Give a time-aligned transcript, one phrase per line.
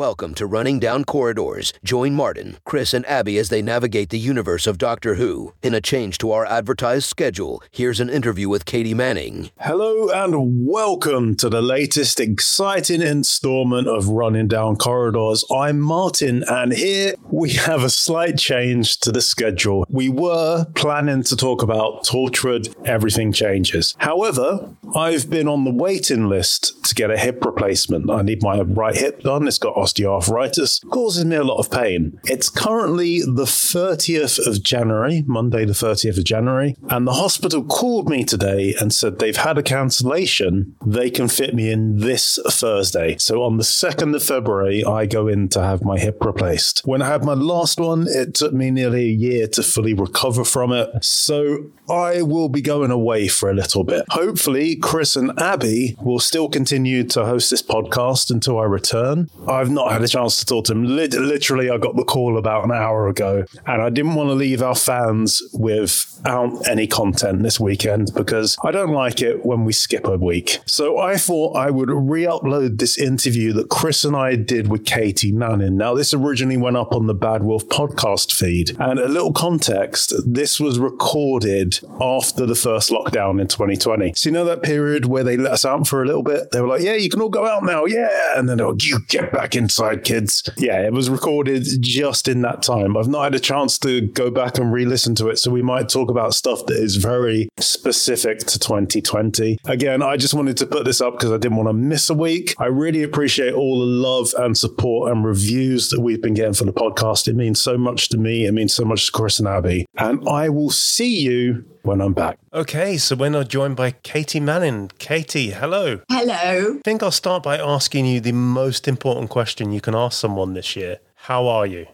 [0.00, 1.74] Welcome to Running Down Corridors.
[1.84, 5.52] Join Martin, Chris, and Abi as they navigate the universe of Doctor Who.
[5.62, 9.50] In a change to our advertised schedule, here's an interview with Katy Manning.
[9.60, 15.44] Hello and welcome to the latest exciting installment of Running Down Corridors.
[15.54, 19.84] I'm Martin, and here we have a slight change to the schedule.
[19.90, 23.94] We were planning to talk about Torchwood Everything Changes.
[23.98, 28.10] However, I've been on the waiting list to get a hip replacement.
[28.10, 29.46] I need my right hip done.
[29.46, 32.18] It's got osteoarthritis, causes me a lot of pain.
[32.24, 38.08] It's currently the 30th of January, Monday, the 30th of January, and the hospital called
[38.08, 40.76] me today and said they've had a cancellation.
[40.84, 43.16] They can fit me in this Thursday.
[43.18, 46.82] So on the 2nd of February, I go in to have my hip replaced.
[46.84, 50.44] When I had my last one, it took me nearly a year to fully recover
[50.44, 51.04] from it.
[51.04, 54.04] So I will be going away for a little bit.
[54.10, 59.28] Hopefully, Chris and Abi will still continue to host this podcast until I return.
[59.48, 60.84] I've not had a chance to talk to him.
[60.84, 64.62] Literally, I got the call about an hour ago, and I didn't want to leave
[64.62, 70.06] our fans without any content this weekend because I don't like it when we skip
[70.06, 70.58] a week.
[70.66, 74.84] So I thought I would re upload this interview that Chris and I did with
[74.84, 75.76] Katy Manning.
[75.76, 80.12] Now, this originally went up on the Bad Wilf podcast feed, and a little context
[80.26, 84.14] this was recorded after the first lockdown in 2020.
[84.14, 86.50] So, you know that period where they let us out for a little bit?
[86.50, 87.84] They were like, Yeah, you can all go out now.
[87.84, 88.08] Yeah.
[88.36, 90.48] And then they were like, You get back inside, kids.
[90.56, 92.96] Yeah, it was recorded just in that time.
[92.96, 95.38] I've not had a chance to go back and re listen to it.
[95.38, 99.58] So, we might talk about stuff that is very specific to 2020.
[99.66, 102.14] Again, I just wanted to put this up because I didn't want to miss a
[102.14, 102.54] week.
[102.58, 106.64] I really appreciate all the love and support and reviews that we've been getting for
[106.64, 107.28] the podcast.
[107.28, 108.46] It means so much to me.
[108.46, 109.86] It means so much to Chris and Abi.
[109.96, 112.38] And I will see you when I'm back.
[112.52, 114.90] Okay, so we're now joined by Katy Manning.
[114.98, 116.00] Katy, hello.
[116.10, 116.76] Hello.
[116.78, 120.54] I think I'll start by asking you the most important question you can ask someone
[120.54, 120.98] this year.
[121.14, 121.86] How are you?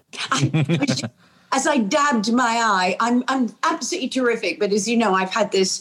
[1.52, 4.60] as I dabbed my eye, I'm I'm absolutely terrific.
[4.60, 5.80] But as you know, I've had this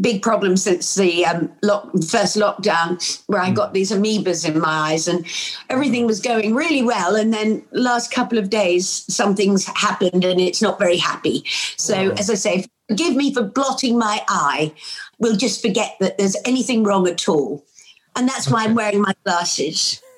[0.00, 4.92] big problem since the um, lock, first lockdown, where I got these amoebas in my
[4.92, 5.26] eyes, and
[5.68, 7.16] everything was going really well.
[7.16, 11.42] And then last couple of days, something's happened, and it's not very happy.
[11.76, 14.72] So, as I say, forgive me for blotting my eye.
[15.18, 17.64] We'll just forget that there's anything wrong at all,
[18.16, 20.02] and that's why I'm wearing my glasses.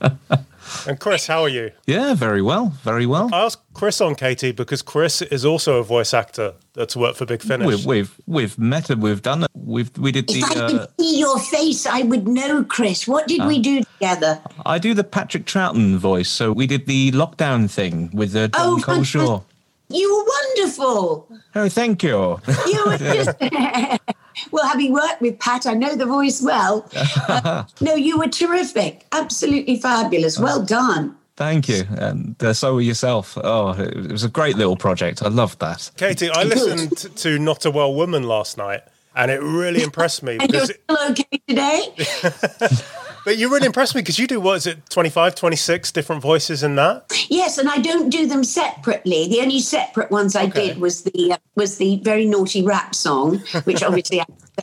[0.86, 1.70] And Chris, how are you?
[1.86, 3.30] Yeah, very well, very well.
[3.32, 7.26] I asked Chris on Katy because Chris is also a voice actor that's worked for
[7.26, 7.66] Big Finish.
[7.66, 9.50] We've we've, we've met and we've done it.
[9.54, 10.38] We've we did the.
[10.38, 13.08] If I could uh, see your face, I would know, Chris.
[13.08, 14.40] What did uh, we do together?
[14.66, 18.80] I do the Patrick Troughton voice, so we did the lockdown thing with uh, John
[18.80, 19.42] oh, Culshaw.
[19.88, 21.28] You were wonderful.
[21.54, 22.40] Oh, thank you.
[22.66, 23.36] You were just.
[24.50, 26.88] well, having worked with Pat, I know the voice well.
[27.28, 29.06] Uh, no, you were terrific.
[29.12, 30.38] Absolutely fabulous.
[30.38, 31.16] Well done.
[31.36, 31.82] Thank you.
[31.90, 33.36] And uh, so were yourself.
[33.42, 35.22] Oh, it was a great little project.
[35.22, 35.90] I loved that.
[35.96, 38.82] Katy, I listened to Not a Well Woman last night
[39.16, 40.38] and it really impressed me.
[40.40, 41.94] and you're still okay today?
[43.24, 46.62] But you really impressed me because you do, what is it, 25, 26 different voices
[46.62, 47.10] in that?
[47.28, 49.28] Yes, and I don't do them separately.
[49.28, 50.68] The only separate ones I okay.
[50.68, 54.26] did was the uh, was the very naughty rap song, which obviously I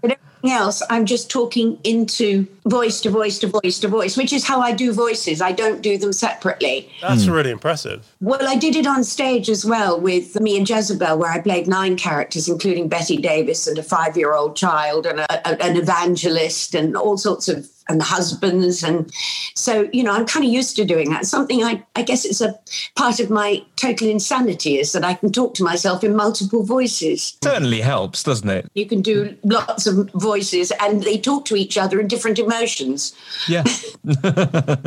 [0.00, 4.32] But everything else, I'm just talking into voice to voice to voice to voice, which
[4.32, 5.40] is how I do voices.
[5.40, 6.90] I don't do them separately.
[7.00, 7.32] That's mm.
[7.32, 8.06] really impressive.
[8.20, 11.66] Well, I did it on stage as well with me and Jezebel, where I played
[11.66, 15.76] nine characters, including Bette Davis and a five year old child and a, a, an
[15.76, 18.82] evangelist and all sorts of and husbands.
[18.82, 19.10] And
[19.54, 21.26] so you know i'm kind of used to doing that.
[21.26, 22.58] Something i i guess it's a
[22.96, 27.38] part of my total insanity is that i can talk to myself in multiple voices.
[27.44, 28.70] Certainly helps doesn't it?
[28.74, 33.14] You can do lots of voices and they talk to each other in different emotions.
[33.48, 33.62] Yeah.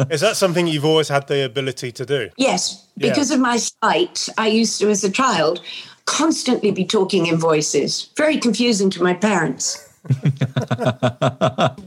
[0.09, 2.29] Is that something you've always had the ability to do?
[2.37, 3.35] Yes because yeah.
[3.35, 5.61] of my sight i used to as a child
[6.05, 8.09] constantly be talking in voices.
[8.15, 9.81] Very confusing to my parents.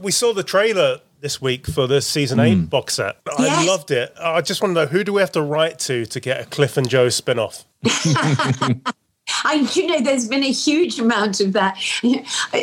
[0.01, 2.69] We saw the trailer this week for the season eight mm.
[2.69, 3.17] box set.
[3.37, 3.67] I yes.
[3.67, 4.13] loved it.
[4.19, 6.45] I just want to know who do we have to write to to get a
[6.45, 7.65] Cliff and Jo spin off?
[9.43, 11.77] I, you know, there's been a huge amount of that.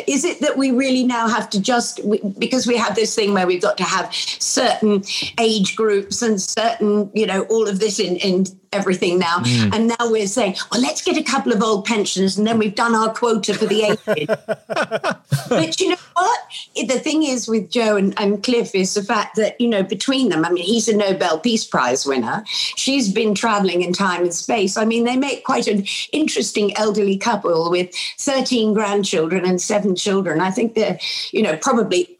[0.07, 2.01] Is it that we really now have to just
[2.37, 5.03] because we have this thing where we've got to have certain
[5.39, 9.39] age groups and certain, you know, all of this in in everything now.
[9.39, 9.73] Mm.
[9.73, 12.75] And now we're saying, well, let's get a couple of old pensioners and then we've
[12.75, 14.27] done our quota for the aged.
[15.49, 16.39] but you know what?
[16.75, 20.29] The thing is with Jo and, and Cliff is the fact that, you know, between
[20.29, 22.43] them, I mean, he's a Nobel Peace Prize winner.
[22.47, 24.77] She's been traveling in time and space.
[24.77, 30.39] I mean, they make quite an interesting elderly couple with 13 grandchildren and seven children.
[30.39, 30.99] I think they're,
[31.31, 32.16] you know, probably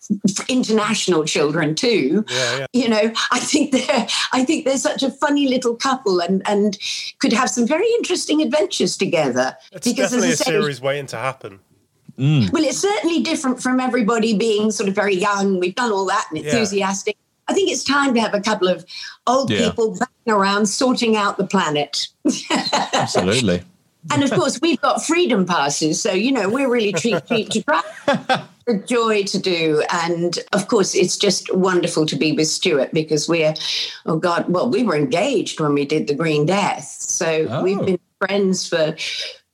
[0.48, 2.26] international children too.
[2.30, 2.66] Yeah, yeah.
[2.74, 6.78] You know, I think they're I think they're such a funny little couple and and
[7.20, 9.58] could have some very interesting adventures together.
[9.72, 11.60] It's definitely a say, series waiting to happen.
[12.18, 12.52] Mm.
[12.52, 15.60] Well, it's certainly different from everybody being sort of very young.
[15.60, 17.16] We've done all that and enthusiastic.
[17.16, 17.24] Yeah.
[17.50, 18.86] I think it's time to have a couple of
[19.26, 19.70] old yeah.
[19.70, 22.08] people backing around sorting out the planet.
[22.94, 23.64] Absolutely.
[24.12, 27.64] And of course, we've got freedom passes, so you know we're really treat, treat to
[27.64, 27.82] try.
[28.68, 33.28] a joy to do, and of course, it's just wonderful to be with Stewart because
[33.30, 33.54] we're,
[34.06, 37.64] oh God, well, we were engaged when we did the Green Death, so oh.
[37.64, 38.96] we've been friends for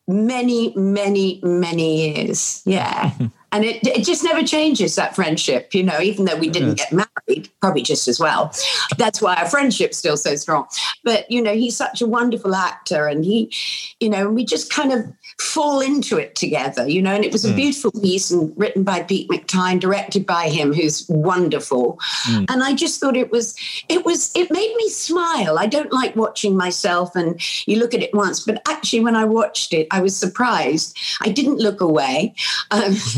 [0.07, 2.61] many, many, many years.
[2.65, 3.11] Yeah.
[3.53, 6.91] and it, it just never changes that friendship you know even though we didn't get
[6.91, 8.53] married probably just as well.
[8.97, 10.67] That's why our friendship's still so strong.
[11.03, 13.53] But you know he's such a wonderful actor and he
[13.99, 15.05] you know we just kind of
[15.39, 17.55] fall into it together you know and it was a mm.
[17.55, 22.45] beautiful piece and written by Pete McTighe directed by him who's wonderful mm.
[22.49, 23.55] and i just thought it was
[23.89, 28.03] it was it made me smile i don't like watching myself and you look at
[28.03, 32.33] it once but actually when i watched it i was surprised i didn't look away
[32.71, 32.95] um,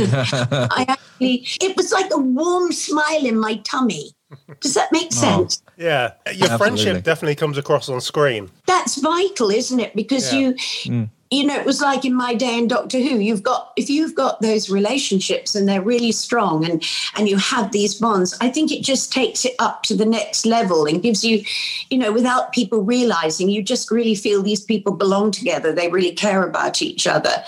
[0.52, 4.12] I actually, it was like a warm smile in my tummy.
[4.60, 5.16] Does that make oh.
[5.16, 5.64] sense?
[5.68, 6.14] Oh, yeah.
[6.26, 6.58] Your Absolutely.
[6.58, 8.50] friendship definitely comes across on screen.
[8.66, 9.96] That's vital, isn't it?
[9.96, 10.40] Because yeah.
[10.40, 13.18] you, mm you know, it was like in my day in Doctor Who.
[13.18, 16.84] You've got if you've got those relationships and they're really strong, and
[17.16, 18.38] and you have these bonds.
[18.42, 21.44] I think it just takes it up to the next level and gives you,
[21.90, 25.74] you know, without people realizing, you just really feel these people belong together.
[25.74, 27.44] They really care about each other.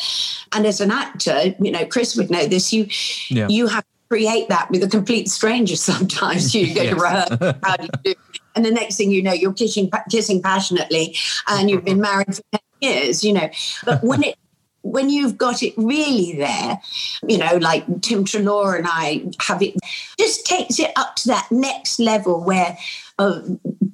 [0.54, 2.74] And as an actor, you know, Chris would know this.
[2.74, 2.88] You
[3.30, 3.48] yeah.
[3.48, 5.76] you have to create that with a complete stranger.
[5.92, 6.96] Sometimes you go yes.
[6.96, 7.56] to rehearse.
[7.64, 8.14] How do you do?
[8.56, 11.16] And the next thing you know, you're kissing kissing passionately,
[11.48, 12.42] and you've been married for
[12.82, 13.50] years, you know.
[13.86, 14.36] But when it
[14.82, 16.80] when you've got it really there,
[17.28, 19.76] you know, like Tim Treloar and I have it,
[20.20, 22.78] just takes it up to that next level where
[23.20, 23.42] uh,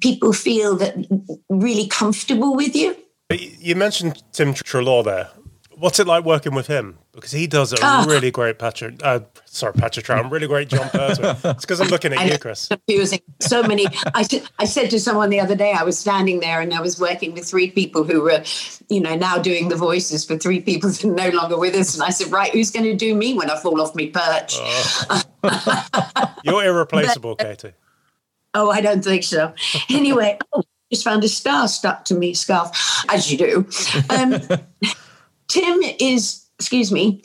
[0.00, 0.94] people feel that
[1.48, 2.96] really comfortable with you.
[3.30, 5.30] You mentioned Tim Treloar there.
[5.76, 6.98] What's it like working with him?
[7.12, 8.04] Because he does a oh.
[8.06, 9.02] really great Patrick.
[9.02, 10.30] Uh, sorry, Patrick Troughton.
[10.30, 11.50] Really great Jon Pertwee.
[11.50, 12.68] It's because I'm looking at you, Chris.
[12.68, 13.20] Confusing.
[13.40, 13.86] So many.
[14.14, 14.26] I,
[14.58, 17.34] I said to someone the other day, I was standing there and I was working
[17.34, 18.42] with three people who were,
[18.88, 21.94] you know, now doing the voices for three people that are no longer with us.
[21.94, 24.56] And I said, right, who's going to do me when I fall off my perch?
[24.58, 26.34] Oh.
[26.44, 27.74] You're irreplaceable, but, Katy.
[28.54, 29.52] Oh, I don't think so.
[29.90, 30.62] Anyway, oh,
[30.92, 32.70] just found a star stuck to me scarf,
[33.08, 33.66] as you do.
[34.10, 34.40] Um,
[35.48, 37.22] Tim is, excuse me,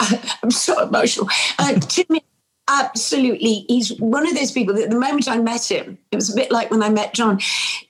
[0.42, 1.28] I'm so emotional.
[1.58, 2.22] Uh, Tim is
[2.68, 6.36] absolutely, he's one of those people that the moment I met him, it was a
[6.36, 7.40] bit like when I met John,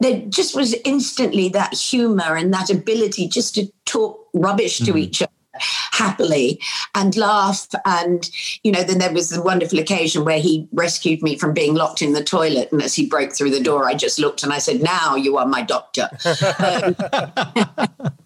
[0.01, 4.99] there just was instantly that humor and that ability just to talk rubbish to mm.
[4.99, 6.61] each other happily
[6.95, 7.67] and laugh.
[7.85, 8.29] And,
[8.63, 12.03] you know, then there was the wonderful occasion where he rescued me from being locked
[12.03, 12.73] in the toilet.
[12.73, 15.37] And as he broke through the door, I just looked and I said, Now you
[15.37, 16.09] are my doctor.
[16.59, 16.97] um,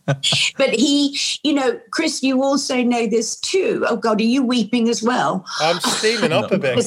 [0.57, 3.85] but he, you know, Chris, you also know this too.
[3.89, 5.45] Oh God, are you weeping as well?
[5.61, 6.87] I'm steaming up a bit,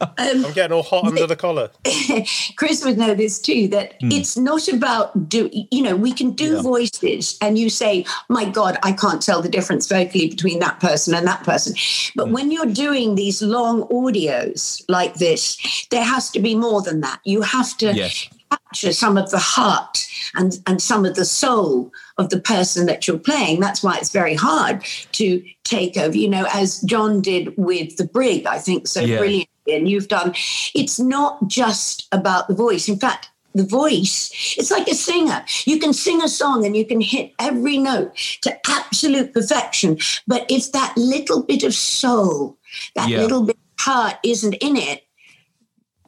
[0.00, 1.70] I'm getting all hot under the collar.
[2.56, 3.68] Chris would know this too.
[3.68, 4.12] That mm.
[4.12, 5.50] it's not about do.
[5.52, 6.62] You know, we can do yeah.
[6.62, 11.14] voices, and you say, "My God, I can't tell the difference vocally between that person
[11.14, 11.74] and that person."
[12.14, 12.32] But mm.
[12.32, 17.20] when you're doing these long audios like this, there has to be more than that.
[17.24, 18.28] You have to yes.
[18.50, 23.06] capture some of the heart and and some of the soul of the person that
[23.06, 23.60] you're playing.
[23.60, 26.16] That's why it's very hard to take over.
[26.16, 29.18] You know, as John did with the Brig, I think so yeah.
[29.18, 29.48] brilliant.
[29.68, 30.34] And you've done.
[30.74, 32.88] It's not just about the voice.
[32.88, 35.44] In fact, the voice, it's like a singer.
[35.64, 39.98] You can sing a song and you can hit every note to absolute perfection.
[40.26, 42.58] But if that little bit of soul,
[42.94, 43.20] that yeah.
[43.20, 45.04] little bit of heart isn't in it,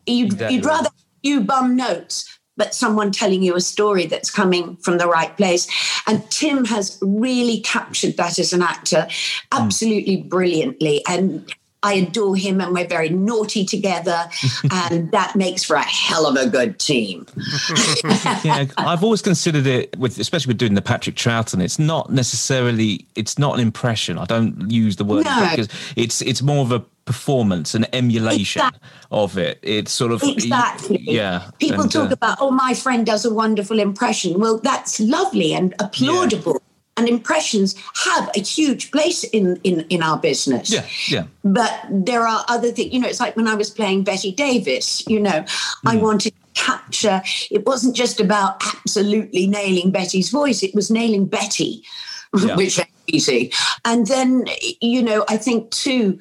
[0.06, 0.56] you'd, exactly.
[0.56, 0.90] you'd rather
[1.22, 5.68] you bum notes but someone telling you a story that's coming from the right place.
[6.06, 9.06] And Tim has really captured that as an actor
[9.52, 10.28] absolutely mm.
[10.28, 11.02] brilliantly.
[11.06, 14.28] And I adore him and we're very naughty together
[14.70, 17.26] and that makes for a hell of a good team.
[18.44, 23.06] yeah, I've always considered it with especially with doing the Patrick Troughton, it's not necessarily
[23.14, 24.18] it's not an impression.
[24.18, 25.48] I don't use the word no.
[25.50, 28.88] because it's it's more of a performance and emulation exactly.
[29.12, 29.58] of it.
[29.62, 31.50] It's sort of exactly yeah.
[31.58, 34.40] People and, talk uh, about oh my friend does a wonderful impression.
[34.40, 36.54] Well, that's lovely and applaudable.
[36.54, 36.67] Yeah.
[36.98, 40.72] And impressions have a huge place in, in, in our business.
[40.72, 41.26] Yeah, yeah.
[41.44, 45.06] But there are other things, you know, it's like when I was playing Bette Davis,
[45.06, 45.72] you know, mm.
[45.86, 46.02] I hmm.
[46.02, 51.84] wanted to capture, it wasn't just about absolutely nailing Bette's voice, it was nailing Betty,
[52.36, 52.56] yeah.
[52.56, 53.52] which ain't easy.
[53.84, 54.46] And then,
[54.80, 56.18] you know, I think too,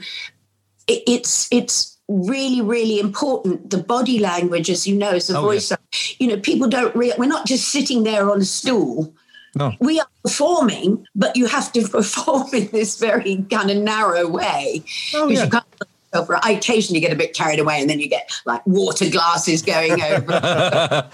[0.87, 5.41] it, it's it's really really important the body language as you know as a Oh,
[5.41, 5.73] voice
[6.19, 9.13] you know people don't re- we're not just sitting there on a stool
[9.57, 9.73] No.
[9.79, 14.83] we are performing but you have to perform in this very kind of narrow way
[15.13, 15.43] Oh, yeah.
[15.45, 15.65] you can't
[16.13, 19.61] over I occasionally get a bit carried away and then you get like water glasses
[19.61, 21.09] going over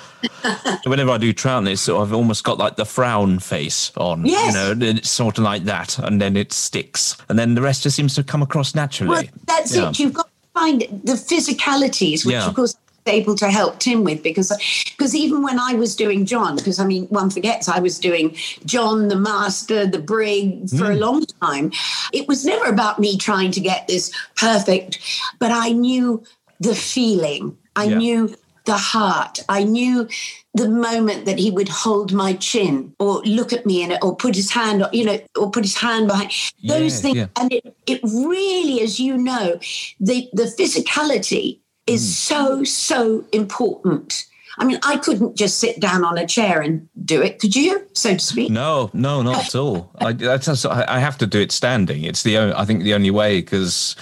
[0.86, 4.26] Whenever I do Troughton, it's sort of I've almost got like the frown face on.
[4.26, 4.54] Yes.
[4.54, 5.98] You know, it's sort of like that.
[6.00, 7.18] And then it sticks.
[7.30, 9.10] And then the rest just seems to come across naturally.
[9.10, 9.90] Well, that's Yeah.
[9.90, 10.00] it.
[10.00, 12.48] You've got to find the physicalities, which Yeah.
[12.48, 14.52] of course able to help Tim with because
[14.98, 18.36] because even when I was doing John, because I mean one forgets I was doing
[18.66, 20.96] John the Master, the Brig for Mm.
[20.96, 21.72] a long time.
[22.12, 25.00] It was never about me trying to get this perfect,
[25.40, 26.24] but I knew
[26.60, 27.58] the feeling.
[27.76, 27.98] I Yeah.
[27.98, 29.40] knew the heart.
[29.50, 30.08] I knew
[30.54, 34.36] the moment that he would hold my chin or look at me and or put
[34.36, 36.32] his hand, you know, or put his hand behind
[36.64, 37.18] those Yeah, things.
[37.18, 37.28] yeah.
[37.36, 39.60] And it, it really, as you know,
[40.00, 42.14] the the physicality is Mm.
[42.28, 44.26] so so important.
[44.60, 47.88] I mean, I couldn't just sit down on a chair and do it, could you?
[47.94, 48.52] So to speak.
[48.52, 49.90] No, no, not at all.
[50.00, 52.04] I, that's, I I have to do it standing.
[52.04, 53.96] It's the only, I think the only way because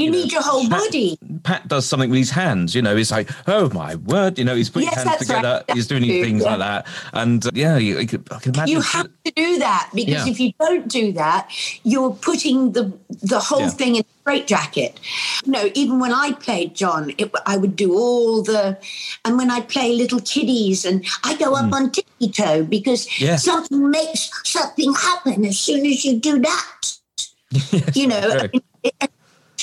[0.00, 1.18] You need your whole body.
[1.42, 2.74] Pat does something with his hands.
[2.74, 4.38] You know, he's like, oh my word.
[4.38, 5.62] You know, he's putting Yes, hands together.
[5.68, 5.76] right.
[5.76, 6.22] He's doing Yeah.
[6.24, 6.86] things like that.
[7.12, 8.74] And uh, yeah, you, I, could, I can imagine.
[8.76, 10.32] You have to do that because Yeah.
[10.32, 11.50] if you don't do that,
[11.84, 12.92] you're putting the
[13.22, 13.70] the whole Yeah.
[13.70, 14.98] thing in a straitjacket.
[15.46, 18.78] No, even when I played John, it, I would do all the,
[19.24, 23.20] and when I play little kiddies, and I go up on tippy toe because Mm.
[23.20, 23.36] Yeah.
[23.36, 26.96] something makes something happen as soon as you do that.
[27.94, 28.50] you know, Right.
[28.84, 29.10] it, it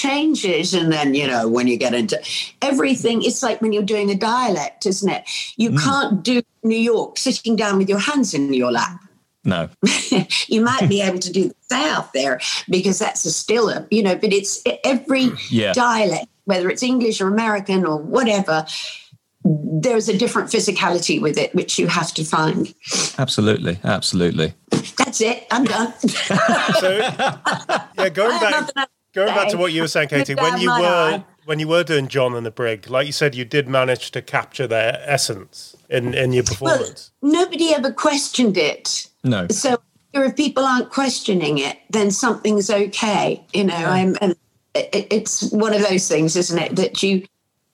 [0.03, 2.17] changes, and then you know when you get into
[2.61, 5.23] everything, it's like when you're doing a dialect, isn't it?
[5.57, 5.83] You Mm.
[5.83, 8.99] can't do New York sitting down with your hands in your lap
[9.47, 9.69] no.
[10.47, 12.37] you might be able to do the south there
[12.69, 15.71] because that's a stiller, you know, but it's every Yeah.
[15.71, 18.65] dialect, whether it's English or American or whatever,
[19.45, 22.73] there's a different physicality with it, which you have to find.
[23.17, 23.79] Absolutely.
[23.85, 24.53] Absolutely.
[24.97, 25.47] That's it.
[25.49, 25.93] I'm done.
[26.81, 30.35] So yeah, going back nothing else to going back to what you were saying, Katy,
[30.35, 31.25] when you were eye.
[31.45, 34.21] when you were doing John and the Brig, like you said, you did manage to
[34.21, 37.11] capture their essence in, in your well, performance.
[37.21, 39.07] nobody ever questioned it.
[39.23, 39.47] No.
[39.49, 39.77] So
[40.13, 43.43] if people aren't questioning it, then something's okay.
[43.53, 44.35] You know, I'm, and
[44.75, 46.75] it, it's one of those things, isn't it?
[46.75, 47.25] That you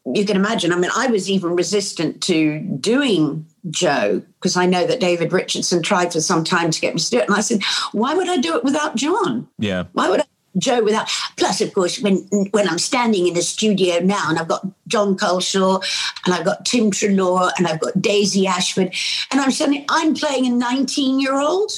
[0.06, 0.74] you can imagine.
[0.74, 5.82] I mean, I was even resistant to doing Jo because I know that David Richardson
[5.82, 8.28] tried for some time to get me to do it, and I said, why would
[8.28, 9.48] I do it without John?
[9.58, 9.86] Yeah.
[9.94, 10.26] Why would I?
[10.58, 12.18] Jo without plus of course when
[12.52, 15.84] when I'm standing in the studio now and I've got Jon Culshaw
[16.26, 18.94] and I've got Tim Treloar and I've got Daisy Ashford
[19.32, 21.72] and I'm saying I'm playing a 19 year old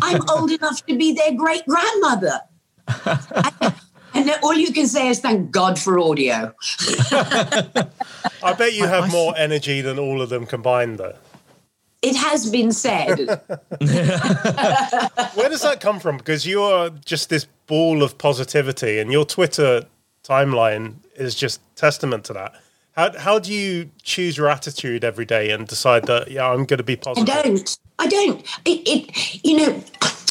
[0.00, 2.40] I'm old enough to be their great grandmother
[4.14, 6.52] and all you can say is thank God for audio.
[7.10, 11.16] I bet you I- have I more energy than all of them combined, though.
[12.02, 13.18] It has been said
[13.78, 16.18] Where does that come from?
[16.18, 19.84] Because you are just this ball of positivity, and your Twitter
[20.24, 22.54] timeline is just testament to that.
[22.92, 26.78] How how do you choose your attitude every day and decide that yeah I'm going
[26.78, 27.28] to be positive?
[27.28, 27.78] I don't.
[27.98, 28.40] I don't.
[28.64, 29.84] It, it, you know,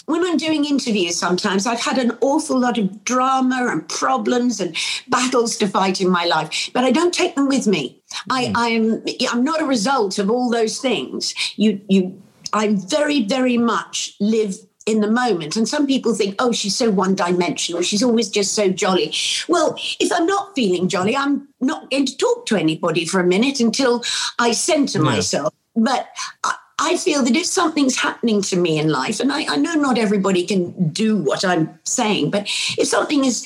[0.05, 4.75] when I'm doing interviews, sometimes I've had an awful lot of drama and problems and
[5.07, 8.00] battles to fight in my life, but I don't take them with me.
[8.29, 8.55] I, mm-hmm.
[8.57, 11.33] I'm, I'm not a result of all those things.
[11.55, 12.21] You, you,
[12.53, 15.55] I very, very much live in the moment.
[15.55, 17.81] And some people think, oh, she's so one dimensional.
[17.81, 19.13] She's always just so jolly.
[19.47, 23.23] Well, if I'm not feeling jolly, I'm not going to talk to anybody for a
[23.25, 24.03] minute until
[24.39, 25.53] I center myself.
[25.75, 26.09] But
[26.43, 29.75] I, I feel that if something's happening to me in life, and I, I know
[29.75, 32.43] not everybody can do what I'm saying, but
[32.77, 33.45] if something is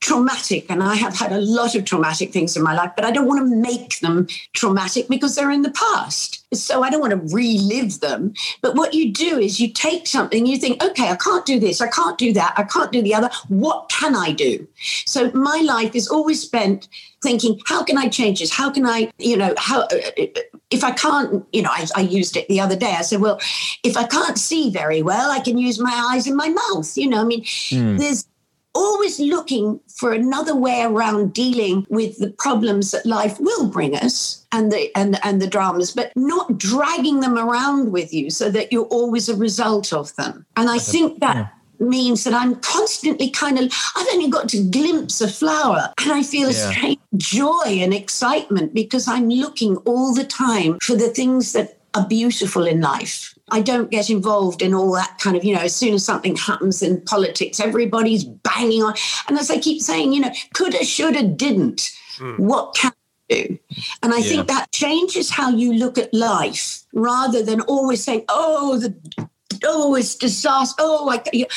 [0.00, 3.10] traumatic, and I have had a lot of traumatic things in my life, but I
[3.10, 6.44] don't want to make them traumatic because they're in the past.
[6.54, 8.34] So I don't want to relive them.
[8.62, 11.80] But what you do is you take something, you think, okay, I can't do this,
[11.80, 13.30] I can't do that, I can't do the other.
[13.48, 14.66] What can I do?
[15.06, 16.88] So my life is always spent
[17.22, 18.50] thinking, how can I change this?
[18.50, 19.88] How can I, you know, how uh,
[20.18, 20.40] uh, uh,
[20.70, 22.94] if I can't, you know, I, I used it the other day.
[22.96, 23.38] I said, well,
[23.84, 26.96] if I can't see very well, I can use my eyes and my mouth.
[26.96, 27.96] You know, I mean, hmm.
[27.98, 28.26] there's
[28.74, 34.46] always looking for another way around dealing with the problems that life will bring us
[34.52, 38.72] and the and and the dramas but not dragging them around with you so that
[38.72, 40.46] you're always a result of them.
[40.56, 45.20] And i think that means that i'm constantly kind of i've only got to glimpse
[45.20, 50.24] a flower and i feel a strange joy and excitement because i'm looking all the
[50.24, 54.92] time for the things that are beautiful in life I don't get involved in all
[54.92, 58.94] that kind of, you know, as soon as something happens in politics, everybody's banging on.
[59.28, 61.92] And as I keep saying, you know, coulda, shoulda, didn't.
[62.18, 62.38] Mm.
[62.38, 62.92] What can
[63.28, 63.58] do?
[64.02, 64.28] And I yeah.
[64.28, 69.28] think that changes how you look at life rather than always saying, oh, the
[69.64, 70.74] oh, it's disaster.
[70.78, 71.50] Oh, I, it,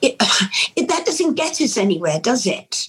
[0.76, 2.88] it, that doesn't get us anywhere, does it?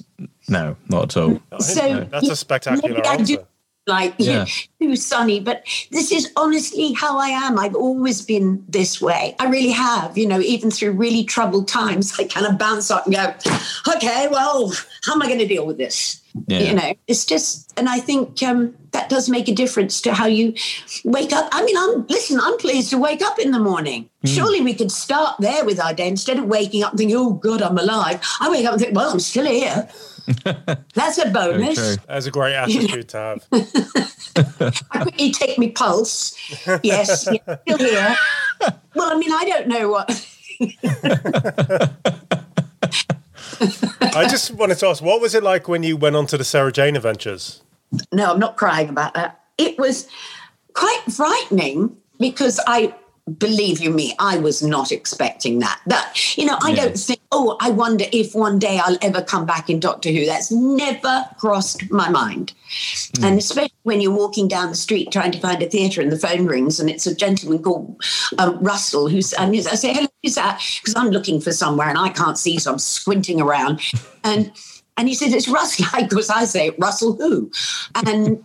[0.49, 1.41] No, not at all.
[1.59, 3.45] So that's a spectacular answer
[3.87, 4.45] like yeah.
[4.79, 5.39] too sunny.
[5.39, 7.57] But this is honestly how I am.
[7.57, 9.35] I've always been this way.
[9.39, 10.17] I really have.
[10.17, 13.33] You know, even through really troubled times, I kind of bounce up and go,
[13.95, 14.71] okay, well,
[15.03, 16.21] how am I going to deal with this?
[16.47, 16.59] Yeah.
[16.59, 20.27] You know, it's just, and I think um, that does make a difference to how
[20.27, 20.53] you
[21.03, 21.49] wake up.
[21.51, 22.39] I mean, I'm listen.
[22.39, 24.09] I'm pleased to wake up in the morning.
[24.23, 24.35] Mm.
[24.35, 27.33] Surely we could start there with our day instead of waking up and thinking, "Oh,
[27.33, 29.89] God, I'm alive." I wake up and think, "Well, I'm still here."
[30.93, 31.97] That's a bonus.
[32.07, 33.45] That's a great attitude to have.
[34.91, 36.35] I quickly take me pulse.
[36.83, 37.39] Yes, still
[37.77, 38.15] here.
[38.95, 40.09] Well, I mean, I don't know what.
[44.15, 46.43] I just wanted to ask, what was it like when you went on to the
[46.43, 47.61] Sarah Jane Adventures?
[48.11, 49.39] No, I'm not crying about that.
[49.57, 50.09] It was
[50.73, 52.93] quite frightening because I
[53.37, 55.81] believe you me, I was not expecting that.
[55.85, 59.45] That, you know, I don't think, oh, I wonder if one day I'll ever come
[59.45, 60.25] back in Doctor Who.
[60.25, 62.53] That's never crossed my mind.
[63.13, 63.27] Mm.
[63.27, 66.17] And especially when you're walking down the street trying to find a theatre and the
[66.17, 68.01] phone rings and it's a gentleman called
[68.37, 70.61] um, Russell who's, and I say, hello, who's that?
[70.79, 73.81] Because I'm looking for somewhere and I can't see, so I'm squinting around.
[74.23, 74.51] And
[74.97, 75.85] and he said, It's Russell.
[76.07, 77.51] Because I say, Russell who?
[77.95, 78.43] And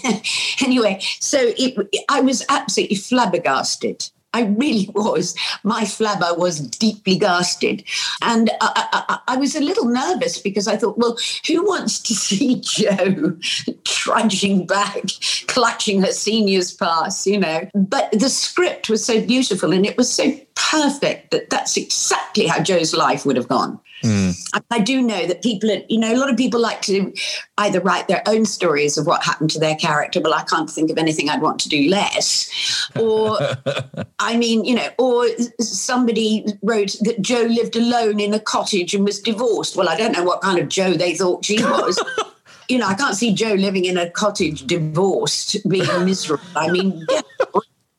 [0.60, 4.10] anyway, so it, I was absolutely flabbergasted.
[4.32, 5.36] I really was.
[5.62, 7.84] My flabber was deeply gasted.
[8.22, 12.14] And I, I, I, was a little nervous because I thought, well, who wants to
[12.14, 13.36] see Jo
[13.84, 15.02] trudging back,
[15.46, 17.68] clutching her senior's pass, you know?
[17.74, 22.62] But the script was so beautiful and it was so perfect that that's exactly how
[22.62, 23.80] Jo's life would have gone.
[24.02, 24.62] Mm.
[24.70, 27.12] I do know that people, you know, a lot of people like to
[27.58, 30.20] either write their own stories of what happened to their character.
[30.20, 32.90] Well, I can't think of anything I'd want to do less.
[32.98, 33.38] Or,
[34.18, 35.26] I mean, you know, or
[35.60, 39.76] somebody wrote that Jo lived alone in a cottage and was divorced.
[39.76, 42.02] Well, I don't know what kind of Jo they thought she was.
[42.68, 46.44] you know, I can't see Jo living in a cottage divorced, being miserable.
[46.56, 47.20] I mean, yeah,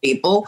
[0.03, 0.47] people.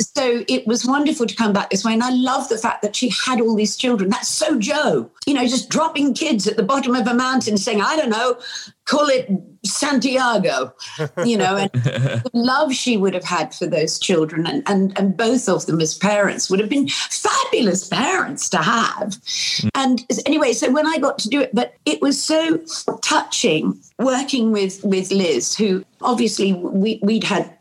[0.00, 1.92] So it was wonderful to come back this way.
[1.92, 4.10] And I love the fact that she had all these children.
[4.10, 7.80] That's so Jo, you know, just dropping kids at the bottom of a mountain saying,
[7.80, 8.38] I don't know,
[8.84, 9.30] call it
[9.64, 10.74] Santiago,
[11.24, 15.16] you know, and the love she would have had for those children and, and, and
[15.16, 19.08] both of them as parents would have been fabulous parents to have.
[19.08, 19.70] Mm.
[19.74, 22.58] And anyway, so when I got to do it, but it was so
[23.02, 27.56] touching working with with Liz, who obviously we, we'd had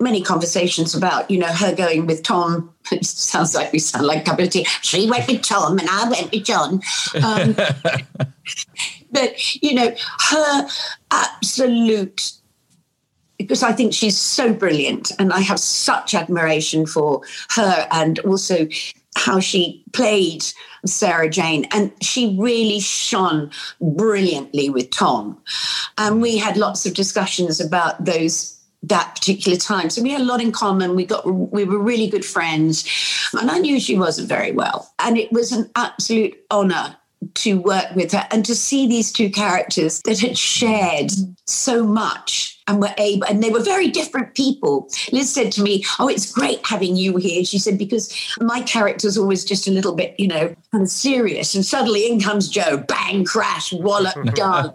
[0.00, 2.72] many conversations about, you know, her going with Tom.
[2.90, 4.66] It sounds like we sound like a couple of tea.
[4.82, 6.80] She went with Tom and I went with John.
[7.22, 7.54] Um,
[9.12, 9.94] but, you know,
[10.30, 10.68] her
[11.10, 12.32] absolute
[13.36, 17.20] because I think she's so brilliant and I have such admiration for
[17.50, 18.68] her and also
[19.16, 20.44] how she played
[20.86, 21.66] Sarah Jane.
[21.72, 25.40] And she really shone brilliantly with Tom.
[25.98, 29.90] And we had lots of discussions about those that particular time.
[29.90, 30.94] So we had a lot in common.
[30.94, 32.84] We got we were really good friends.
[33.32, 34.92] And I knew she wasn't very well.
[34.98, 36.96] And it was an absolute honor
[37.32, 41.10] to work with her and to see these two characters that had shared
[41.46, 45.84] so much and were able and they were very different people liz said to me
[45.98, 49.94] oh it's great having you here she said because my character's always just a little
[49.94, 54.72] bit you know kind of serious and suddenly in comes jo bang crash wallop done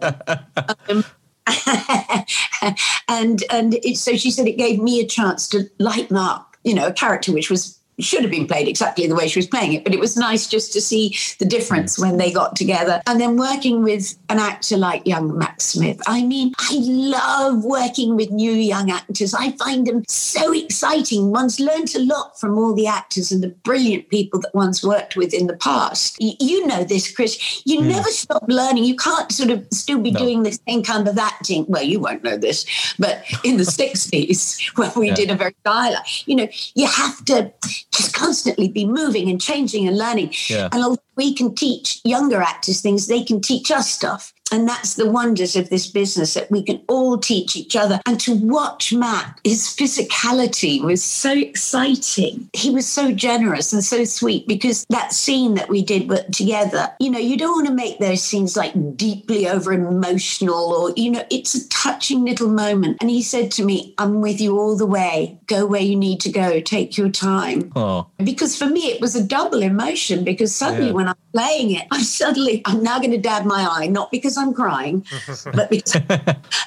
[0.89, 1.03] um,
[3.07, 6.73] and and it, so she said it gave me a chance to lighten up, you
[6.73, 9.73] know, a character which was should have been played exactly the way she was playing
[9.73, 13.01] it, but it was nice just to see the difference when they got together.
[13.07, 16.01] And then working with an actor like young Matt Smith.
[16.07, 19.33] I mean, I love working with new young actors.
[19.33, 21.31] I find them so exciting.
[21.31, 25.15] One's learned a lot from all the actors and the brilliant people that one's worked
[25.15, 26.17] with in the past.
[26.19, 27.61] You know this, Chris.
[27.65, 27.87] You mm.
[27.87, 28.85] never stop learning.
[28.85, 30.19] You can't sort of still be no.
[30.19, 31.65] doing the same kind of acting.
[31.67, 32.65] Well, you won't know this,
[32.97, 35.15] but in the 60s, when we yeah.
[35.15, 37.51] did a very dialogue, you know, you have to
[37.91, 40.33] just constantly be moving and changing and learning.
[40.47, 40.69] Yeah.
[40.71, 44.33] And we can teach younger actors things, they can teach us stuff.
[44.51, 47.99] And that's the wonders of this business that we can all teach each other.
[48.05, 52.49] And to watch Matt, his physicality was so exciting.
[52.53, 57.09] He was so generous and so sweet because that scene that we did together, you
[57.09, 61.23] know, you don't want to make those scenes like deeply over emotional or, you know,
[61.29, 62.97] it's a touching little moment.
[63.01, 65.37] And he said to me, I'm with you all the way.
[65.47, 66.59] Go where you need to go.
[66.59, 67.71] Take your time.
[67.75, 68.07] Oh.
[68.17, 70.93] Because for me, it was a double emotion because suddenly yeah.
[70.93, 74.37] when I'm playing it, I'm suddenly, I'm now going to dab my eye, not because
[74.39, 75.05] I'm crying,
[75.53, 76.01] but because,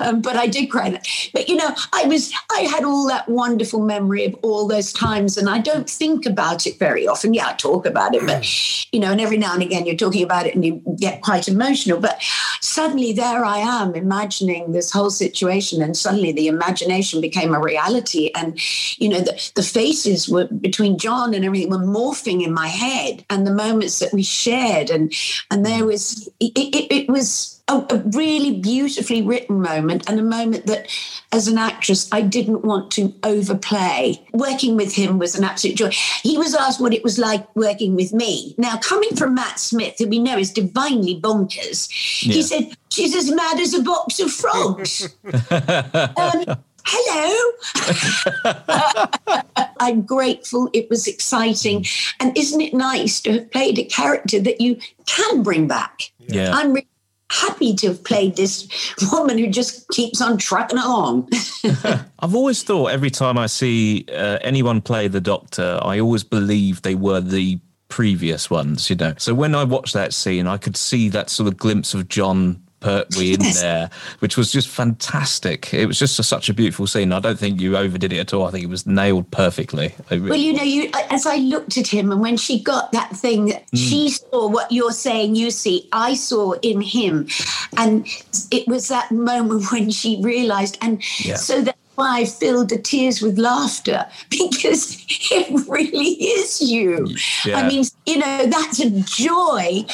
[0.01, 1.01] um, but I did cry.
[1.33, 5.37] But you know, I was, I had all that wonderful memory of all those times,
[5.37, 7.35] and I don't think about it very often.
[7.35, 8.45] Yeah, I talk about it, but
[8.93, 11.49] you know, and every now and again you're talking about it and you get quite
[11.49, 12.01] emotional.
[12.01, 12.23] But
[12.61, 18.31] suddenly there I am imagining this whole situation, and suddenly the imagination became a reality,
[18.35, 18.59] and
[18.99, 23.25] you know, the, the faces were between John and everything were morphing in my head,
[23.31, 25.13] and the moments that we shared, and
[25.51, 30.23] and there was it, it, it was a, a, really beautifully written moment and a
[30.23, 30.89] moment that,
[31.31, 34.25] as an actress, I didn't want to overplay.
[34.33, 35.91] Working with him was an absolute joy.
[36.23, 38.55] He was asked what it was like working with me.
[38.59, 41.89] Now, coming from Matt Smith, who we know is divinely bonkers,
[42.23, 42.35] yeah.
[42.35, 45.09] he said, She's as mad as a box of frogs.
[45.25, 46.45] um,
[46.85, 47.53] hello.
[49.81, 50.69] I'm grateful.
[50.75, 51.87] It was exciting.
[52.21, 56.13] And isn't it nice to have played a character that you can bring back?
[56.19, 56.53] Yeah.
[56.53, 56.87] I'm really
[57.33, 58.69] happy to have played this
[59.11, 61.29] woman who just keeps on trucking along.
[62.19, 66.83] I've always thought every time I see uh, anyone play the Doctor, I always believe
[66.83, 69.15] they were the previous ones, you know.
[69.19, 72.63] So when I watched that scene, I could see that sort of glimpse of Jon
[72.83, 75.73] Pertwee in there, which was just fantastic.
[75.73, 77.13] It was just a, such a beautiful scene.
[77.13, 78.47] I don't think you overdid it at all.
[78.47, 79.95] I think it was nailed perfectly.
[80.11, 83.17] Really well, you know, you as I looked at him, and when she got that
[83.17, 83.61] thing, mm.
[83.75, 85.37] she saw what you're saying.
[85.37, 87.29] You see, I saw in him,
[87.77, 88.07] and
[88.51, 91.37] it was that moment when she realised, and yeah.
[91.37, 97.09] so that I filled the tears with laughter because it really is you.
[97.45, 97.59] Yeah.
[97.59, 99.85] I mean, you know, that's a joy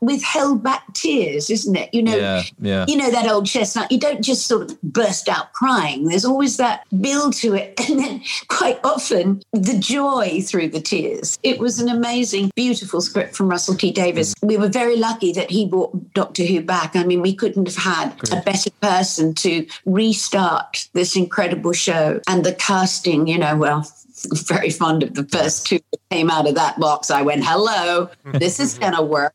[0.00, 1.92] with held back tears, isn't it?
[1.92, 2.84] You know, yeah, yeah.
[2.88, 3.92] you know that old chestnut.
[3.92, 6.06] You don't just sort of burst out crying.
[6.06, 11.38] There's always that build to it, and then quite often the joy through the tears.
[11.42, 14.34] It was an amazing, beautiful script from Russell T Davies.
[14.36, 14.48] Mm.
[14.48, 16.96] We were very lucky that he brought Doctor Who back.
[16.96, 18.40] I mean, we couldn't have had Great.
[18.40, 23.26] a better person to restart this incredible show, and the casting.
[23.26, 23.86] You know, well,
[24.32, 27.10] very fond of the first two that came out of that box.
[27.10, 29.34] I went, hello, this is going to work.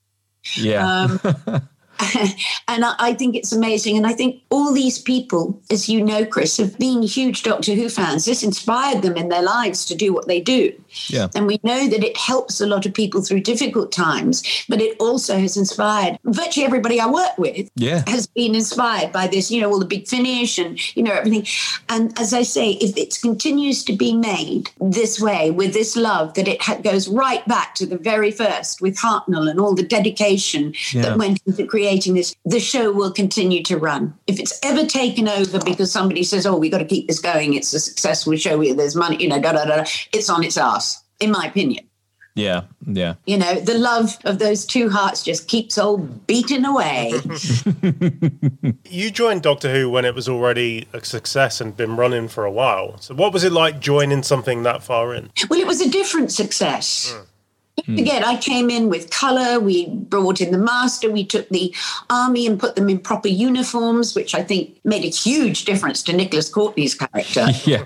[0.53, 0.85] Yeah.
[0.87, 1.19] Um,
[2.67, 3.97] and I, think it's amazing.
[3.97, 7.89] And I think all these people, as you know, Chris, have been huge Doctor Who
[7.89, 8.25] fans.
[8.25, 10.73] This inspired them in their lives to do what they do.
[11.07, 11.27] Yeah.
[11.35, 14.97] And we know that it helps a lot of people through difficult times, but it
[14.99, 18.03] also has inspired virtually everybody I work with yeah.
[18.07, 21.45] has been inspired by this, you know, all the big finish and, you know, everything.
[21.89, 26.33] And as I say, if it continues to be made this way with this love,
[26.35, 29.83] that it ha- goes right back to the very first with Hartnell and all the
[29.83, 31.03] dedication yeah.
[31.03, 34.13] that went into creating this, the show will continue to run.
[34.27, 37.53] If it's ever taken over because somebody says, oh, we've got to keep this going,
[37.53, 40.84] it's a successful show, there's money, you know, da da da, it's on its ass
[41.19, 41.85] in my opinion.
[42.35, 43.15] Yeah, yeah.
[43.25, 47.13] You know, the love of those two hearts just keeps on beating away.
[48.89, 52.51] you joined Doctor Who when it was already a success and been running for a
[52.51, 52.99] while.
[52.99, 55.31] So, what was it like joining something that far in?
[55.49, 57.13] Well, it was a different success.
[57.15, 57.25] Mm.
[57.85, 57.97] Hmm.
[57.97, 59.59] Again, I came in with colour.
[59.59, 61.11] We brought in the master.
[61.11, 61.75] We took the
[62.09, 66.13] army and put them in proper uniforms, which I think made a huge difference to
[66.13, 67.47] Nicholas Courtney's character.
[67.65, 67.83] yeah.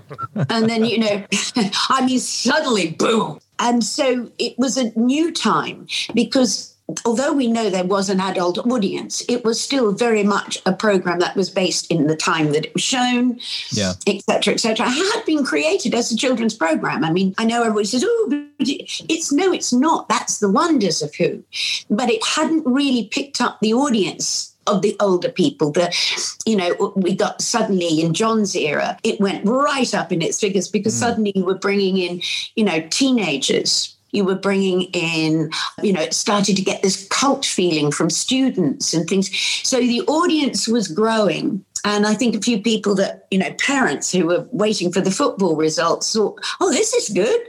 [0.50, 1.26] and then, you know,
[1.90, 6.76] I mean, suddenly, boom, and so it was a new time because
[7.06, 11.20] although we know there was an adult audience, it was still very much a program
[11.20, 13.40] that was based in the time that it was shown,
[13.72, 14.86] yeah, etc., etc.
[14.90, 17.04] It had been created as a children's program.
[17.04, 21.14] I mean, I know everybody says, "Oh, it's no, it's not." That's the wonders of
[21.16, 21.44] Who,
[21.90, 25.72] but it hadn't really picked up the audience of the older people.
[25.72, 25.94] The,
[26.46, 30.68] you know, we got suddenly in John's era, it went right up in its figures
[30.68, 31.00] because mm.
[31.00, 32.22] suddenly you were bringing in,
[32.56, 33.96] you know, teenagers.
[34.12, 38.94] You were bringing in, you know, it started to get this cult feeling from students
[38.94, 39.30] and things.
[39.64, 41.64] So the audience was growing.
[41.86, 45.12] And I think a few people that, you know, parents who were waiting for the
[45.12, 47.42] football results thought, oh, this is good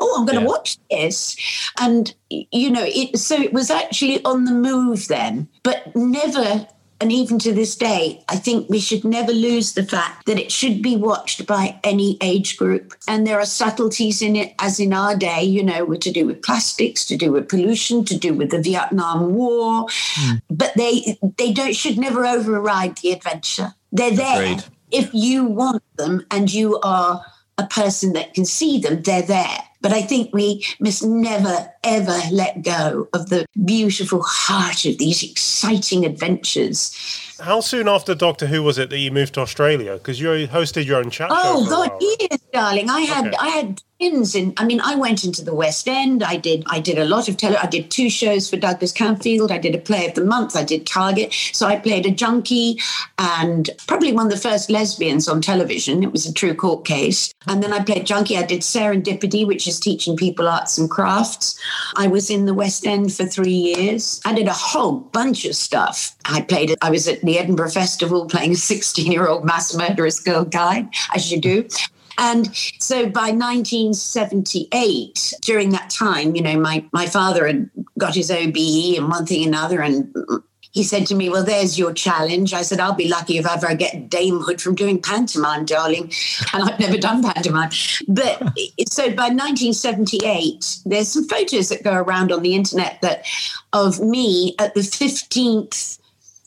[0.00, 1.36] oh i'm going to watch this
[1.80, 6.66] and you know it so it was actually on the move then but never
[7.04, 10.50] And even to this day, I think we should never lose the fact that it
[10.50, 12.94] should be watched by any age group.
[13.06, 16.24] And there are subtleties in it, as in our day, you know, were to do
[16.24, 19.84] with plastics, to do with pollution, to do with the Vietnam War.
[20.14, 20.40] Mm.
[20.48, 23.74] But they they don't should never override the adventure.
[23.92, 24.42] They're there.
[24.42, 24.64] Agreed.
[24.90, 27.22] If you want them and you are
[27.58, 29.58] a person that can see them, they're there.
[29.82, 35.22] But I think we must never, ever let go of the beautiful heart of these
[35.22, 36.94] exciting adventures.
[37.40, 39.94] How soon after Doctor Who was it that you moved to Australia?
[39.94, 41.74] Because you hosted your own chat oh, show.
[41.74, 42.88] Oh God, yes, darling.
[42.88, 43.36] I had okay.
[43.38, 44.54] I had twins in.
[44.56, 46.22] I mean, I went into the West End.
[46.22, 47.56] I did I did a lot of tele.
[47.56, 49.50] I did two shows for Douglas Camfield.
[49.50, 50.54] I did a play of the month.
[50.54, 51.32] I did Target.
[51.52, 52.78] So I played a junkie
[53.18, 56.04] and probably one of the first lesbians on television.
[56.04, 57.32] It was a true court case.
[57.48, 58.36] And then I played junkie.
[58.36, 61.58] I did Serendipity, which is teaching people arts and crafts.
[61.96, 64.20] I was in the West End for three years.
[64.24, 66.16] I did a whole bunch of stuff.
[66.24, 66.74] I played.
[66.82, 70.88] I was at the Edinburgh Festival playing a 16 year old mass murderous girl guide,
[71.14, 71.66] as you do.
[72.16, 78.30] And so by 1978, during that time, you know, my, my father had got his
[78.30, 79.82] OBE and one thing another.
[79.82, 80.14] And
[80.74, 82.52] he said to me, Well, there's your challenge.
[82.52, 86.12] I said, I'll be lucky if I ever I get damehood from doing pantomime, darling.
[86.52, 87.70] And I've never done pantomime.
[88.08, 88.40] But
[88.88, 93.24] so by 1978, there's some photos that go around on the internet that
[93.72, 96.00] of me at the 15th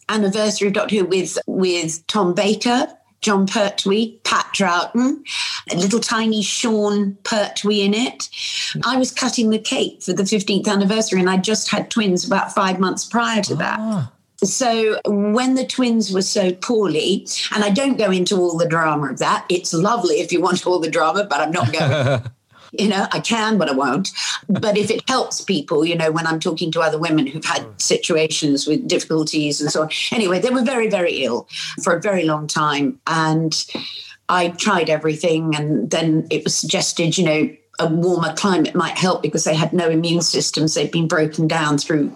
[0.10, 2.88] anniversary of Doctor Who with with Tom Baker,
[3.22, 5.24] Jon Pertwee, Pat Troughton,
[5.72, 8.28] a little tiny Sean Pertwee in it.
[8.86, 12.54] I was cutting the cake for the 15th anniversary, and I just had twins about
[12.54, 13.80] five months prior to that.
[13.80, 14.12] Ah.
[14.44, 19.12] So when the twins were so poorly, and I don't go into all the drama
[19.12, 22.22] of that, it's lovely if you want all the drama, but I'm not going.
[22.74, 24.10] you know i can but i won't.
[24.50, 27.62] But if it helps people you know when i'm talking to other women who've had
[27.62, 27.82] mm.
[27.82, 29.90] situations with difficulties and so on.
[30.12, 31.48] Anyway they were very very ill
[31.82, 33.66] for a very long time and
[34.28, 39.22] i tried everything and then it was suggested you know a warmer climate might help
[39.22, 40.74] because they had no immune systems.
[40.74, 42.12] They'd been broken down through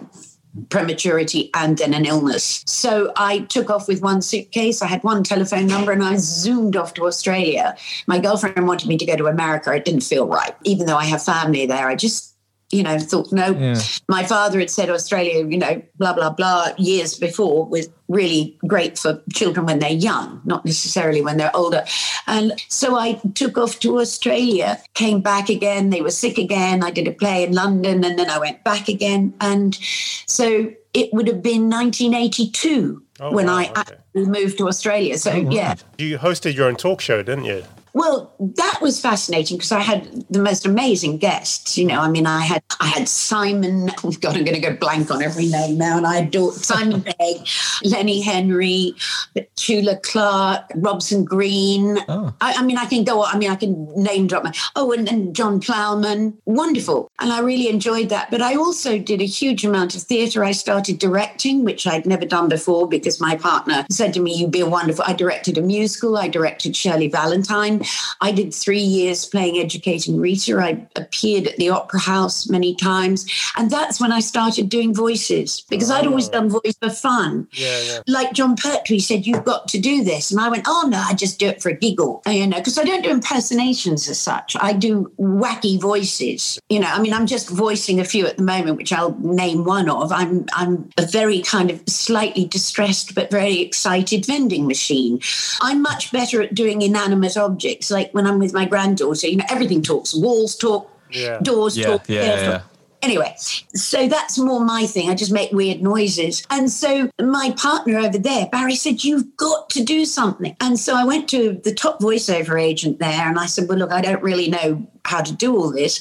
[0.68, 2.62] prematurity and then an illness.
[2.66, 4.82] So I took off with one suitcase.
[4.82, 7.76] I had one telephone number and I zoomed off to Australia.
[8.06, 9.72] My girlfriend wanted me to go to America.
[9.72, 10.54] It didn't feel right.
[10.64, 12.31] Even though I have family there, I just
[12.72, 13.50] you know, thought, no.
[13.50, 13.80] Yeah.
[14.08, 18.98] My father had said Australia, you know, blah, blah, blah, years before was really great
[18.98, 21.84] for children when they're young, not necessarily when they're older.
[22.26, 25.90] And so I took off to Australia, came back again.
[25.90, 26.82] They were sick again.
[26.82, 29.34] I did a play in London and then I went back again.
[29.40, 29.78] And
[30.26, 33.96] so it would have been 1982 oh, when wow, I okay.
[34.14, 35.18] moved to Australia.
[35.18, 35.74] So, oh, yeah.
[35.98, 37.64] You hosted your own talk show, didn't you?
[37.94, 41.76] Well, that was fascinating because I had the most amazing guests.
[41.76, 43.90] You know, I mean, I had I had Simon.
[44.04, 45.96] Oh God, I'm going to go blank on every name now.
[45.96, 47.46] And I had Simon Pegg,
[47.84, 48.94] Lenny Henry,
[49.36, 51.98] Petula Clark, Robson Green.
[52.08, 52.34] Oh.
[52.40, 53.22] I, I, mean, I can go.
[53.22, 54.52] I mean, I can name drop my.
[54.74, 56.36] Oh, and then John Plowman.
[56.46, 58.30] Wonderful, and I really enjoyed that.
[58.30, 60.42] But I also did a huge amount of theatre.
[60.42, 64.50] I started directing, which I'd never done before because my partner said to me, "You'd
[64.50, 66.16] be a wonderful." I directed a musical.
[66.16, 67.81] I directed Shirley Valentine.
[68.20, 70.58] I did three years playing Educating Rita.
[70.58, 73.26] I appeared at the Opera House many times.
[73.56, 75.94] And that's when I started doing voices because oh.
[75.94, 76.32] I'd always oh.
[76.32, 77.48] done voice for fun.
[77.52, 78.00] Yeah, yeah.
[78.06, 80.30] Like Jon Pertwee said, you've got to do this.
[80.30, 82.78] And I went, oh, no, I just do it for a giggle, you know, because
[82.78, 84.56] I don't do impersonations as such.
[84.60, 86.58] I do wacky voices.
[86.68, 89.64] You know, I mean, I'm just voicing a few at the moment, which I'll name
[89.64, 90.12] one of.
[90.12, 95.20] I'm, I'm a very kind of slightly distressed but very excited vending machine.
[95.60, 99.36] I'm much better at doing inanimate objects it's like when I'm with my granddaughter, you
[99.36, 100.14] know, everything talks.
[100.14, 101.38] Walls talk, yeah.
[101.40, 102.08] doors yeah, talk.
[102.08, 102.62] Yeah, yeah, talk.
[103.02, 105.10] Anyway, so that's more my thing.
[105.10, 106.46] I just make weird noises.
[106.50, 110.56] And so my partner over there, Barry, said, You've got to do something.
[110.60, 113.90] And so I went to the top voiceover agent there and I said, Well, look,
[113.90, 116.00] I don't really know how to do all this.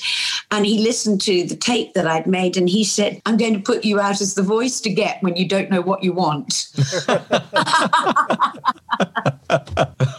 [0.51, 3.61] And he listened to the tape that I'd made and he said, I'm going to
[3.61, 6.67] put you out as the voice to get when you don't know what you want.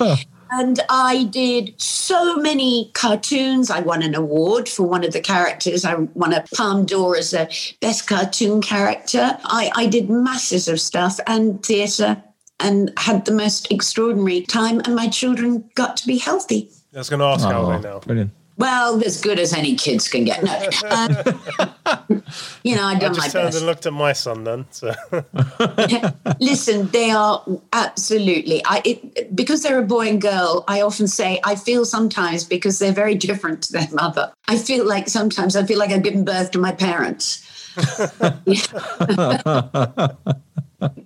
[0.55, 3.71] And I did so many cartoons.
[3.71, 5.85] I won an award for one of the characters.
[5.85, 7.49] I won a Palm d'Or as a
[7.81, 9.39] best cartoon character.
[9.45, 12.23] I, I did masses of stuff and theatre
[12.61, 14.81] and had the most extraordinary time.
[14.85, 16.71] And my children got to be healthy.
[16.95, 18.01] I was going to ask oh, how they now.
[18.01, 18.33] Brilliant.
[18.59, 20.43] Well, as good as any kids can get.
[20.45, 22.23] No, um,
[22.63, 23.57] you know, I done I just my turned best.
[23.57, 24.67] and looked at my son then.
[24.71, 24.95] So.
[26.41, 28.63] Listen, they are absolutely.
[28.65, 30.65] I it, because they're a boy and girl.
[30.69, 34.33] I often say I feel sometimes because they're very different to their mother.
[34.49, 37.49] I feel like sometimes I feel like I've given birth to my parents.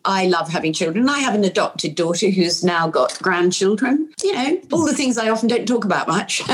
[0.05, 1.09] I love having children.
[1.09, 4.11] I have an adopted daughter who's now got grandchildren.
[4.23, 6.43] You know, all the things I often don't talk about much.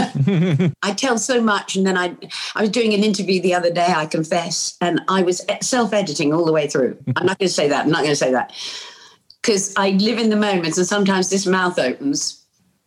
[0.83, 2.17] I tell so much, and then I,
[2.55, 3.93] I was doing an interview the other day.
[3.95, 6.99] I confess, and I was self-editing all the way through.
[7.17, 7.85] I'm not going to say that.
[7.85, 8.53] I'm not going to say that
[9.41, 12.42] because I live in the moment, and sometimes this mouth opens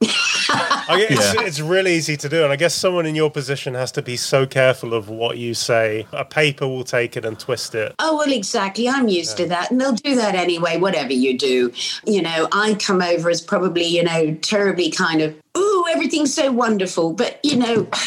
[0.08, 3.74] I guess it's, it's really easy to do, and I guess someone in your position
[3.74, 6.08] has to be so careful of what you say.
[6.12, 7.96] A paper will take it and twist it.
[8.00, 8.88] Oh well, exactly.
[8.88, 9.46] I'm used yeah.
[9.46, 10.78] to that, and they'll do that anyway.
[10.78, 11.74] Whatever you do,
[12.06, 16.52] you know, I come over as probably you know terribly kind of ooh, everything's so
[16.52, 17.88] wonderful, but you know.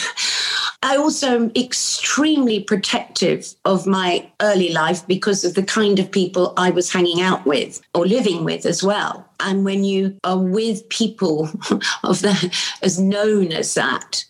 [0.81, 6.55] I also am extremely protective of my early life because of the kind of people
[6.57, 9.28] I was hanging out with or living with as well.
[9.41, 11.51] And when you are with people
[12.03, 14.25] of that, as known as that,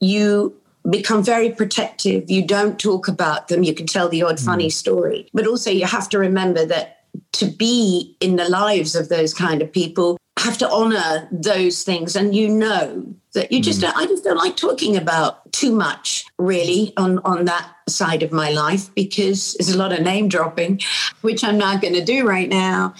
[0.00, 0.54] you
[0.90, 2.30] become very protective.
[2.30, 3.62] You don't talk about them.
[3.62, 4.72] You can tell the odd funny mm.
[4.72, 5.28] story.
[5.32, 9.62] But also, you have to remember that to be in the lives of those kind
[9.62, 13.82] of people, have to honor those things and you know that you just mm.
[13.82, 18.32] don't, I just don't like talking about too much really on on that side of
[18.32, 20.80] my life because there's a lot of name dropping
[21.20, 22.94] which I'm not going to do right now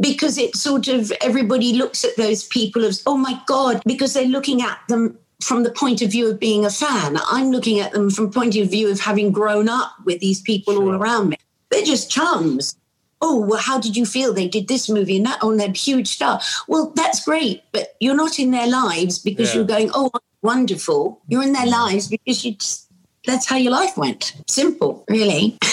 [0.00, 4.24] because it sort of everybody looks at those people as oh my god because they're
[4.24, 7.92] looking at them from the point of view of being a fan I'm looking at
[7.92, 10.82] them from point of view of having grown up with these people sure.
[10.82, 11.36] all around me
[11.70, 12.76] they're just chums
[13.22, 14.34] oh, well, how did you feel?
[14.34, 16.40] They did this movie and that oh, on their huge star.
[16.68, 19.58] Well, that's great, but you're not in their lives because yeah.
[19.58, 20.10] you're going, oh,
[20.42, 21.20] wonderful.
[21.28, 21.72] You're in their mm.
[21.72, 22.90] lives because you just,
[23.24, 24.34] that's how your life went.
[24.48, 25.56] Simple, really.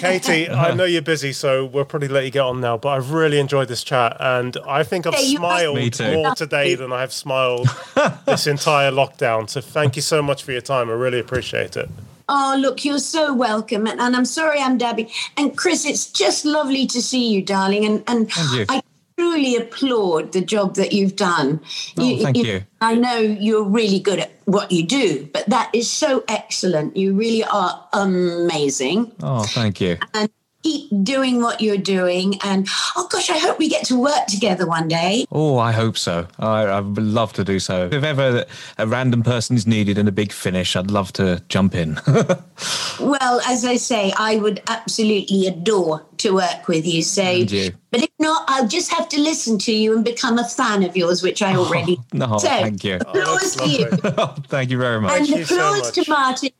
[0.00, 0.74] Katy, I uh-huh.
[0.74, 2.76] know you're busy, so we'll probably let you get on now.
[2.76, 6.92] But I've really enjoyed this chat, and I think I've hey, smiled more today than
[6.92, 7.68] I have smiled
[8.26, 9.48] this entire lockdown.
[9.48, 10.90] So thank you so much for your time.
[10.90, 11.88] I really appreciate it.
[12.28, 13.86] Oh, look, you're so welcome.
[13.86, 15.08] And, and I'm sorry I'm dabbing.
[15.36, 17.84] And Chris, it's just lovely to see you, darling.
[17.84, 18.30] And, and
[18.68, 18.82] I
[19.16, 21.60] truly applaud the job that you've done.
[21.96, 22.64] Oh, you, thank you, you.
[22.80, 26.96] I know you're really good at what you do, but that is so excellent.
[26.96, 29.12] You really are amazing.
[29.22, 29.96] Oh, thank you.
[30.12, 30.28] And
[30.66, 32.34] keep doing what you're doing.
[32.42, 35.24] And oh gosh, I hope we get to work together one day.
[35.30, 36.26] Oh, I hope so.
[36.38, 37.88] I, I would love to do so.
[37.92, 38.44] If ever
[38.78, 42.00] a random person is needed in a big finish, I'd love to jump in.
[43.00, 47.02] well, as I say, I would absolutely adore to work with you.
[47.02, 47.72] So, you.
[47.92, 50.96] but if not, I'll just have to listen to you and become a fan of
[50.96, 51.98] yours, which I already.
[51.98, 52.96] Oh, no, so, thank you.
[52.96, 53.88] Applause oh, to you.
[54.48, 55.30] thank you very much.
[55.30, 56.50] And applause so to Martin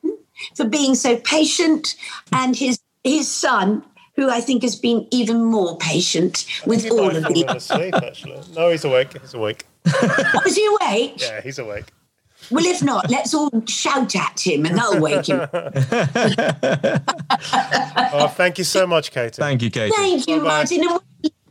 [0.54, 1.96] for being so patient
[2.30, 3.84] and his his son
[4.16, 7.44] who I think has been even more patient with all of these.
[7.44, 8.40] Asleep, actually.
[8.54, 9.20] No, he's awake.
[9.20, 9.64] He's awake.
[9.86, 11.20] oh, is he awake?
[11.20, 11.92] Yeah, he's awake.
[12.50, 15.40] Well, if not, let's all shout at him and that'll wake him.
[18.12, 19.36] oh, thank you so much, Katy.
[19.36, 19.94] Thank you, Katy.
[19.96, 20.48] Thank you, Bye-bye.
[20.48, 20.84] Martin.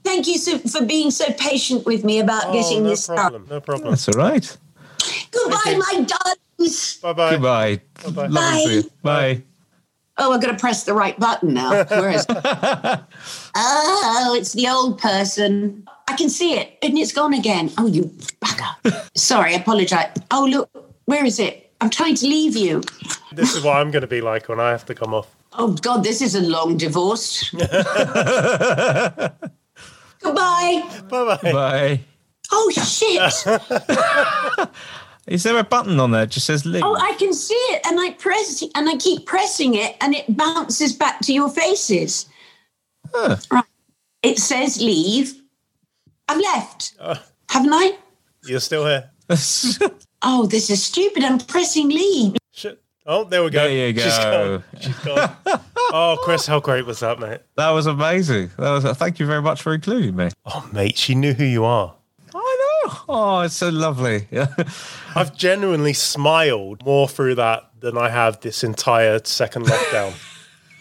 [0.03, 3.47] Thank you so, for being so patient with me about oh, getting no this problem,
[3.49, 3.89] No problem.
[3.89, 4.57] That's all right.
[5.31, 6.97] Goodbye, my darlings.
[6.97, 7.31] Bye-bye.
[7.31, 7.81] Goodbye.
[8.03, 8.27] Bye-bye.
[8.27, 8.81] Bye.
[9.01, 9.43] Bye.
[10.17, 11.83] Oh, I've got to press the right button now.
[11.89, 12.37] Where is it?
[13.55, 15.87] oh, it's the old person.
[16.07, 17.71] I can see it, and it's gone again.
[17.77, 18.03] Oh, you
[18.41, 19.09] bugger.
[19.17, 20.11] Sorry, I apologize.
[20.31, 20.69] Oh, look,
[21.05, 21.71] where is it?
[21.81, 22.81] I'm trying to leave you.
[23.31, 25.35] This is what I'm going to be like when I have to come off.
[25.53, 27.49] Oh, God, this is a long divorce.
[27.51, 29.27] Goodbye.
[30.21, 31.51] Bye-bye.
[31.51, 32.01] Bye.
[32.51, 33.33] Oh, shit.
[35.27, 36.83] Is there a button on there that just says leave?
[36.83, 40.37] Oh, I can see it, and I press and I keep pressing it, and it
[40.37, 42.27] bounces back to your faces.
[43.11, 43.37] Huh.
[43.51, 43.63] Right.
[44.21, 45.41] It says leave.
[46.27, 46.95] I've left.
[46.99, 47.15] Uh,
[47.49, 47.97] Haven't I?
[48.45, 49.09] You're still here.
[50.21, 51.23] oh, this is stupid.
[51.23, 52.35] I'm pressing leave.
[52.51, 52.81] Shit.
[53.07, 53.63] Oh, there we go.
[53.63, 54.01] There you go.
[54.01, 54.63] She's gone.
[54.79, 55.35] She's gone.
[55.77, 57.41] oh, Chris, how great was that, mate?
[57.55, 58.51] That was amazing.
[58.57, 58.97] That was.
[58.97, 60.29] Thank you very much for including me.
[60.45, 61.94] Oh, mate, she knew who you are.
[63.07, 64.27] Oh, it's so lovely.
[64.31, 64.47] Yeah.
[65.15, 70.13] I've genuinely smiled more through that than I have this entire second lockdown.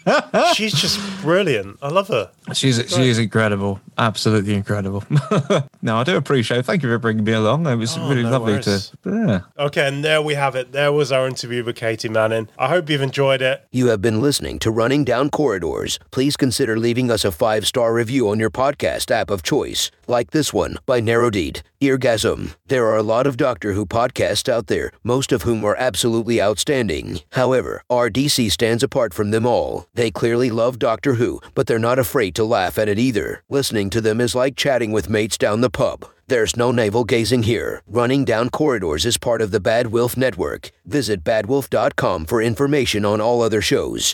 [0.55, 1.77] She's just brilliant.
[1.81, 2.31] I love her.
[2.53, 5.03] She's she is incredible, absolutely incredible.
[5.81, 6.59] no, I do appreciate.
[6.59, 6.63] it.
[6.63, 7.65] Thank you for bringing me along.
[7.65, 8.91] It was oh, really no lovely worries.
[9.03, 9.09] to.
[9.09, 9.39] Yeah.
[9.57, 10.71] Okay, and there we have it.
[10.71, 12.47] There was our interview with Katy Manning.
[12.57, 13.65] I hope you've enjoyed it.
[13.71, 15.97] You have been listening to Running Down Corridors.
[16.11, 20.31] Please consider leaving us a five star review on your podcast app of choice, like
[20.31, 21.61] this one by Narodeed.
[21.81, 22.55] Eargasm.
[22.67, 26.41] There are a lot of Doctor Who podcasts out there, most of whom are absolutely
[26.41, 27.19] outstanding.
[27.31, 29.87] However, RDC stands apart from them all.
[29.93, 33.43] They clearly love Doctor Who, but they're not afraid to laugh at it either.
[33.49, 36.05] Listening to them is like chatting with mates down the pub.
[36.27, 37.81] There's no navel gazing here.
[37.87, 40.69] Running Down Corridors is part of the Bad Wilf Network.
[40.85, 44.13] Visit badwilf.com for information on all other shows.